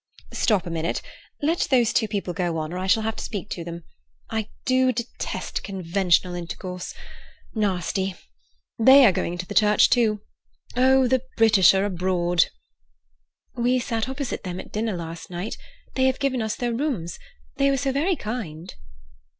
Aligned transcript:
"Stop 0.33 0.65
a 0.65 0.71
minute; 0.71 1.03
let 1.43 1.67
those 1.69 1.93
two 1.93 2.07
people 2.07 2.33
go 2.33 2.57
on, 2.57 2.73
or 2.73 2.79
I 2.79 2.87
shall 2.87 3.03
have 3.03 3.17
to 3.17 3.23
speak 3.23 3.51
to 3.51 3.63
them. 3.63 3.83
I 4.31 4.49
do 4.65 4.91
detest 4.91 5.61
conventional 5.61 6.33
intercourse. 6.33 6.95
Nasty! 7.53 8.15
they 8.79 9.05
are 9.05 9.11
going 9.11 9.33
into 9.33 9.45
the 9.45 9.53
church, 9.53 9.91
too. 9.91 10.23
Oh, 10.75 11.07
the 11.07 11.21
Britisher 11.37 11.85
abroad!" 11.85 12.47
"We 13.53 13.77
sat 13.77 14.09
opposite 14.09 14.43
them 14.43 14.59
at 14.59 14.71
dinner 14.73 14.93
last 14.97 15.29
night. 15.29 15.55
They 15.93 16.05
have 16.05 16.17
given 16.17 16.41
us 16.41 16.55
their 16.55 16.73
rooms. 16.73 17.19
They 17.57 17.69
were 17.69 17.77
so 17.77 17.91
very 17.91 18.15
kind." 18.15 18.73